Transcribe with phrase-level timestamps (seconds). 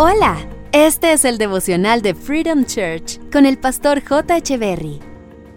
[0.00, 0.36] Hola,
[0.70, 4.56] este es el devocional de Freedom Church con el pastor J.
[4.56, 5.00] Berry.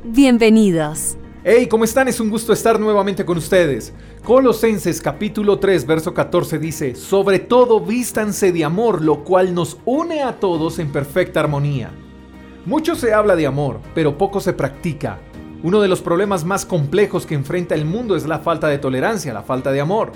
[0.03, 1.15] Bienvenidos.
[1.43, 2.07] Hey, ¿cómo están?
[2.07, 3.93] Es un gusto estar nuevamente con ustedes.
[4.23, 10.23] Colosenses capítulo 3, verso 14 dice, Sobre todo vístanse de amor, lo cual nos une
[10.23, 11.91] a todos en perfecta armonía.
[12.65, 15.19] Mucho se habla de amor, pero poco se practica.
[15.61, 19.35] Uno de los problemas más complejos que enfrenta el mundo es la falta de tolerancia,
[19.35, 20.11] la falta de amor.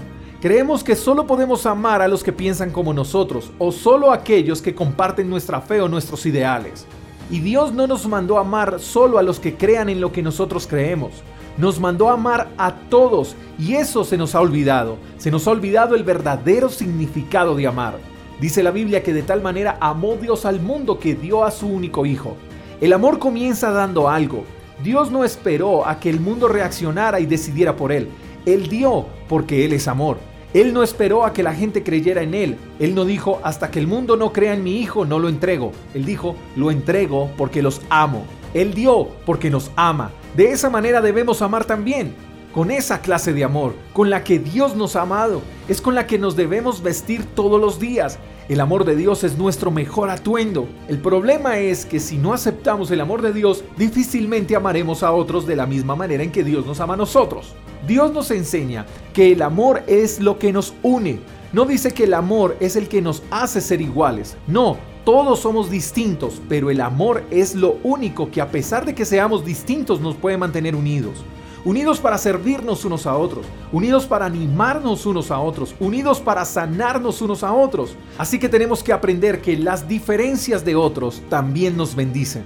[0.45, 4.61] Creemos que solo podemos amar a los que piensan como nosotros o solo a aquellos
[4.61, 6.85] que comparten nuestra fe o nuestros ideales.
[7.31, 10.21] Y Dios no nos mandó a amar solo a los que crean en lo que
[10.21, 11.13] nosotros creemos.
[11.57, 14.97] Nos mandó a amar a todos y eso se nos ha olvidado.
[15.17, 17.97] Se nos ha olvidado el verdadero significado de amar.
[18.39, 21.65] Dice la Biblia que de tal manera amó Dios al mundo que dio a su
[21.65, 22.37] único Hijo.
[22.81, 24.43] El amor comienza dando algo.
[24.83, 28.09] Dios no esperó a que el mundo reaccionara y decidiera por él.
[28.45, 30.17] Él dio porque Él es amor.
[30.55, 32.55] Él no esperó a que la gente creyera en Él.
[32.79, 35.73] Él no dijo, hasta que el mundo no crea en mi Hijo, no lo entrego.
[35.93, 38.25] Él dijo, lo entrego porque los amo.
[38.53, 40.11] Él dio porque nos ama.
[40.33, 42.15] De esa manera debemos amar también.
[42.55, 46.07] Con esa clase de amor, con la que Dios nos ha amado, es con la
[46.07, 48.17] que nos debemos vestir todos los días.
[48.47, 50.65] El amor de Dios es nuestro mejor atuendo.
[50.87, 55.45] El problema es que si no aceptamos el amor de Dios, difícilmente amaremos a otros
[55.45, 57.53] de la misma manera en que Dios nos ama a nosotros.
[57.85, 61.19] Dios nos enseña que el amor es lo que nos une.
[61.51, 64.37] No dice que el amor es el que nos hace ser iguales.
[64.47, 69.03] No, todos somos distintos, pero el amor es lo único que a pesar de que
[69.03, 71.25] seamos distintos nos puede mantener unidos.
[71.65, 77.23] Unidos para servirnos unos a otros, unidos para animarnos unos a otros, unidos para sanarnos
[77.23, 77.95] unos a otros.
[78.19, 82.43] Así que tenemos que aprender que las diferencias de otros también nos bendicen.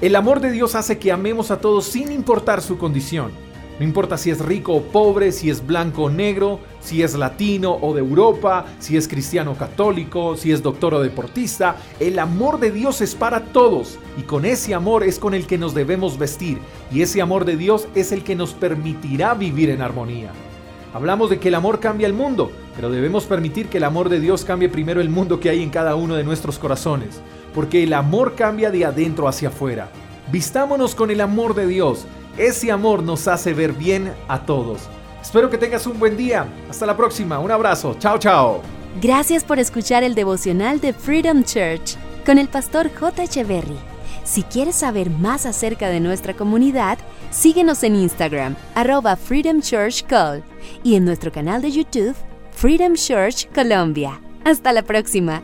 [0.00, 3.30] El amor de Dios hace que amemos a todos sin importar su condición.
[3.78, 7.76] No importa si es rico o pobre, si es blanco o negro, si es latino
[7.82, 12.58] o de Europa, si es cristiano o católico, si es doctor o deportista, el amor
[12.58, 16.16] de Dios es para todos y con ese amor es con el que nos debemos
[16.16, 16.58] vestir
[16.90, 20.30] y ese amor de Dios es el que nos permitirá vivir en armonía.
[20.94, 24.20] Hablamos de que el amor cambia el mundo, pero debemos permitir que el amor de
[24.20, 27.20] Dios cambie primero el mundo que hay en cada uno de nuestros corazones,
[27.52, 29.90] porque el amor cambia de adentro hacia afuera.
[30.32, 32.06] Vistámonos con el amor de Dios
[32.38, 34.88] ese amor nos hace ver bien a todos.
[35.20, 36.46] Espero que tengas un buen día.
[36.70, 37.38] Hasta la próxima.
[37.38, 37.96] Un abrazo.
[37.98, 38.62] Chao, chao.
[39.00, 43.24] Gracias por escuchar el devocional de Freedom Church con el pastor J.
[43.24, 43.76] Echeverry.
[44.24, 46.98] Si quieres saber más acerca de nuestra comunidad,
[47.30, 50.42] síguenos en Instagram, arroba Freedom Church Call,
[50.82, 52.16] y en nuestro canal de YouTube,
[52.52, 54.20] Freedom Church Colombia.
[54.44, 55.42] Hasta la próxima.